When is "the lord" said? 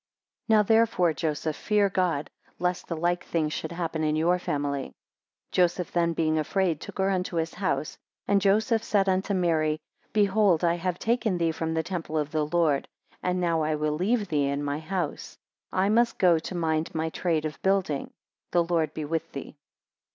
12.31-12.87, 18.49-18.95